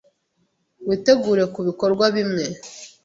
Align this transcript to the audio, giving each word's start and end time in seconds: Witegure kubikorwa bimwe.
Witegure 0.87 1.43
kubikorwa 1.55 2.05
bimwe. 2.15 2.43